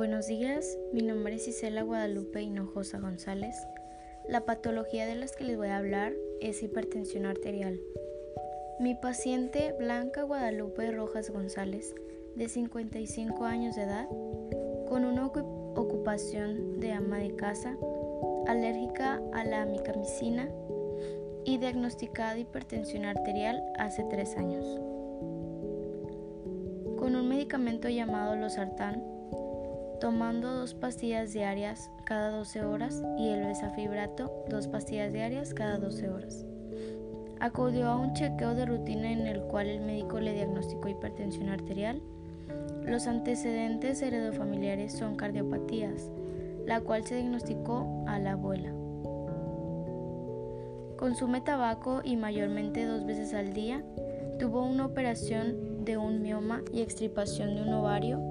[0.00, 3.54] Buenos días, mi nombre es Isela Guadalupe Hinojosa González.
[4.26, 7.78] La patología de las que les voy a hablar es hipertensión arterial.
[8.78, 11.94] Mi paciente Blanca Guadalupe Rojas González,
[12.34, 14.08] de 55 años de edad,
[14.88, 17.76] con una ocupación de ama de casa,
[18.46, 20.48] alérgica a la amicamicina
[21.44, 24.64] y diagnosticada de hipertensión arterial hace tres años.
[26.98, 29.20] Con un medicamento llamado losartán,
[30.00, 36.08] tomando dos pastillas diarias cada 12 horas y el besafibrato dos pastillas diarias cada 12
[36.08, 36.46] horas.
[37.38, 42.00] Acudió a un chequeo de rutina en el cual el médico le diagnosticó hipertensión arterial.
[42.84, 46.10] Los antecedentes heredofamiliares son cardiopatías,
[46.66, 48.72] la cual se diagnosticó a la abuela.
[50.96, 53.82] Consume tabaco y mayormente dos veces al día.
[54.38, 58.29] Tuvo una operación de un mioma y extirpación de un ovario.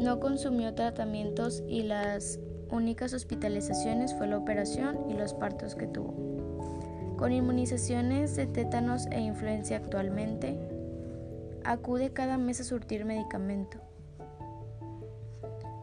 [0.00, 6.14] No consumió tratamientos y las únicas hospitalizaciones fue la operación y los partos que tuvo.
[7.18, 10.58] Con inmunizaciones de tétanos e influencia actualmente,
[11.64, 13.76] acude cada mes a surtir medicamento.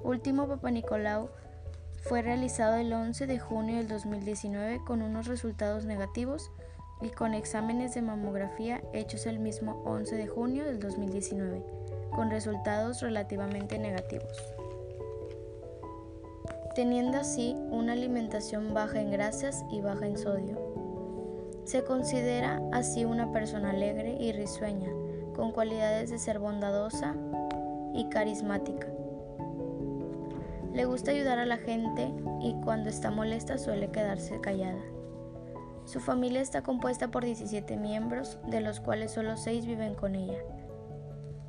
[0.03, 1.29] Último Papa Nicolau
[2.01, 6.49] fue realizado el 11 de junio del 2019 con unos resultados negativos
[7.03, 11.63] y con exámenes de mamografía hechos el mismo 11 de junio del 2019,
[12.17, 14.51] con resultados relativamente negativos.
[16.73, 20.57] Teniendo así una alimentación baja en grasas y baja en sodio.
[21.65, 24.89] Se considera así una persona alegre y risueña,
[25.35, 27.15] con cualidades de ser bondadosa
[27.93, 28.87] y carismática.
[30.73, 34.81] Le gusta ayudar a la gente y cuando está molesta suele quedarse callada.
[35.85, 40.39] Su familia está compuesta por 17 miembros, de los cuales solo 6 viven con ella.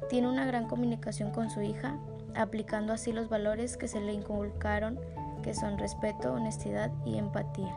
[0.09, 1.98] Tiene una gran comunicación con su hija,
[2.34, 4.99] aplicando así los valores que se le inculcaron,
[5.43, 7.75] que son respeto, honestidad y empatía.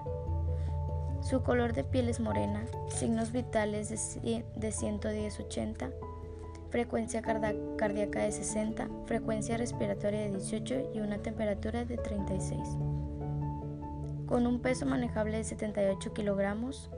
[1.22, 5.92] Su color de piel es morena, signos vitales de 110-80,
[6.70, 12.60] frecuencia cardíaca de 60, frecuencia respiratoria de 18 y una temperatura de 36.
[14.26, 16.90] Con un peso manejable de 78 kilogramos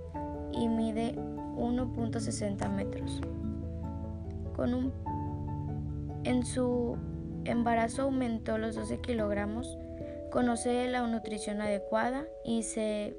[0.54, 3.20] y mide 1.60 metros.
[4.56, 4.94] Con un,
[6.24, 6.98] en su
[7.46, 9.78] embarazo aumentó los 12 kilogramos,
[10.32, 13.16] conoce la nutrición adecuada y se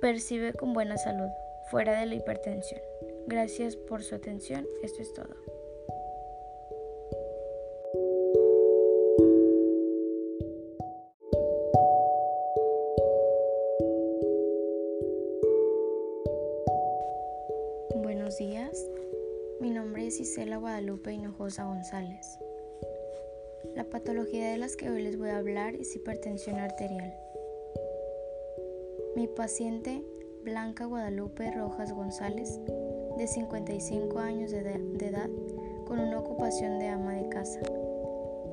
[0.00, 1.28] percibe con buena salud,
[1.70, 2.80] fuera de la hipertensión.
[3.26, 4.66] Gracias por su atención.
[4.82, 5.34] Esto es todo.
[17.94, 18.90] Buenos días.
[19.64, 22.38] Mi nombre es Isela Guadalupe Hinojosa González.
[23.74, 27.14] La patología de las que hoy les voy a hablar es hipertensión arterial.
[29.16, 30.04] Mi paciente
[30.42, 32.60] Blanca Guadalupe Rojas González
[33.16, 35.30] de 55 años de edad
[35.86, 37.60] con una ocupación de ama de casa,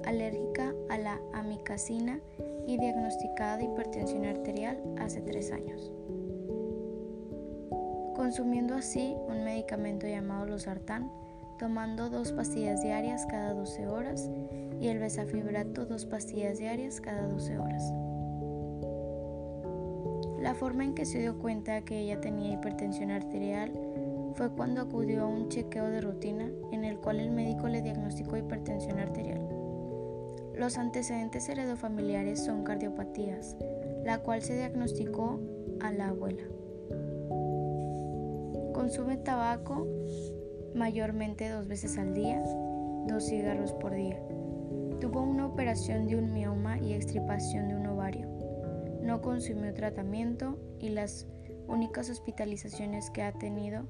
[0.05, 2.21] alérgica a la amicacina
[2.65, 5.91] y diagnosticada de hipertensión arterial hace tres años.
[8.21, 11.11] Consumiendo así un medicamento llamado losartán,
[11.57, 14.29] tomando dos pastillas diarias cada 12 horas
[14.79, 17.83] y el besafibrato dos pastillas diarias cada 12 horas.
[20.39, 23.71] La forma en que se dio cuenta que ella tenía hipertensión arterial
[24.35, 28.37] fue cuando acudió a un chequeo de rutina en el cual el médico le diagnosticó
[28.37, 29.41] hipertensión arterial.
[30.53, 33.57] Los antecedentes heredofamiliares son cardiopatías,
[34.05, 35.39] la cual se diagnosticó
[35.79, 36.43] a la abuela.
[38.81, 39.85] Consume tabaco
[40.73, 42.41] mayormente dos veces al día,
[43.05, 44.19] dos cigarros por día.
[44.99, 48.27] Tuvo una operación de un mioma y extirpación de un ovario.
[49.03, 51.27] No consumió tratamiento y las
[51.67, 53.83] únicas hospitalizaciones que ha tenido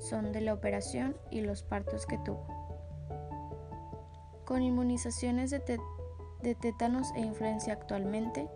[0.00, 2.48] son de la operación y los partos que tuvo.
[4.44, 5.60] Con inmunizaciones de,
[6.56, 8.48] tétanos e influencia actualmente,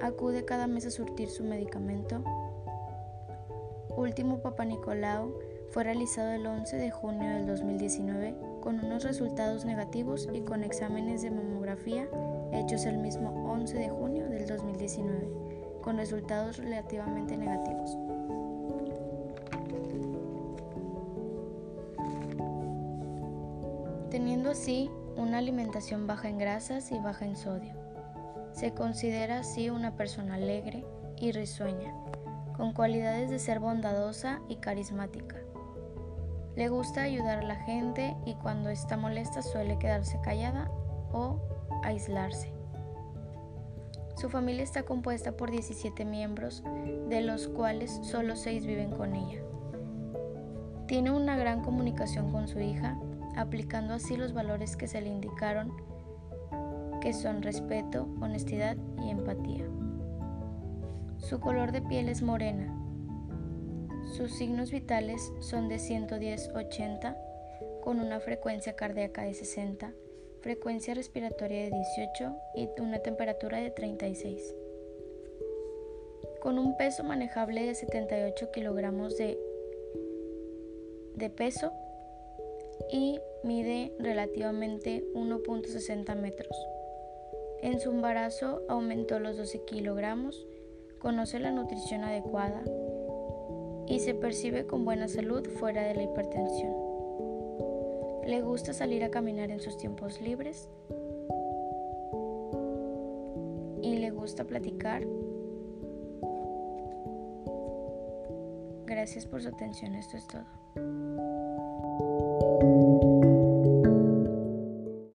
[0.00, 2.24] acude cada mes a surtir su medicamento.
[3.98, 5.34] Último Papa Nicolau
[5.70, 11.22] fue realizado el 11 de junio del 2019 con unos resultados negativos y con exámenes
[11.22, 12.08] de mamografía
[12.52, 15.28] hechos el mismo 11 de junio del 2019
[15.82, 17.98] con resultados relativamente negativos.
[24.10, 27.74] teniendo así una alimentación baja en grasas y baja en sodio.
[28.52, 30.84] Se considera así una persona alegre
[31.20, 31.94] y risueña,
[32.58, 35.36] con cualidades de ser bondadosa y carismática.
[36.56, 40.68] Le gusta ayudar a la gente y cuando está molesta suele quedarse callada
[41.12, 41.40] o
[41.84, 42.52] aislarse.
[44.16, 46.64] Su familia está compuesta por 17 miembros,
[47.08, 49.40] de los cuales solo 6 viven con ella.
[50.88, 52.98] Tiene una gran comunicación con su hija,
[53.36, 55.72] aplicando así los valores que se le indicaron,
[57.00, 59.64] que son respeto, honestidad y empatía.
[61.18, 62.74] Su color de piel es morena.
[64.16, 67.16] Sus signos vitales son de 110-80,
[67.82, 69.92] con una frecuencia cardíaca de 60
[70.40, 74.54] frecuencia respiratoria de 18 y una temperatura de 36.
[76.40, 79.38] Con un peso manejable de 78 kilogramos de,
[81.14, 81.72] de peso
[82.92, 86.66] y mide relativamente 1.60 metros.
[87.60, 90.46] En su embarazo aumentó los 12 kilogramos,
[90.98, 92.62] conoce la nutrición adecuada
[93.86, 96.74] y se percibe con buena salud fuera de la hipertensión.
[98.26, 100.68] Le gusta salir a caminar en sus tiempos libres
[103.82, 105.06] y le gusta platicar.
[108.84, 110.57] Gracias por su atención, esto es todo.